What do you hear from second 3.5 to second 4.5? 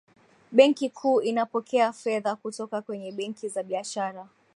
biashara